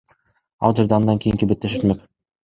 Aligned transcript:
Ал 0.69 0.73
жерде 0.79 0.95
андан 0.97 1.21
кийинки 1.25 1.49
беттеш 1.51 1.75
өтмөк. 1.81 2.01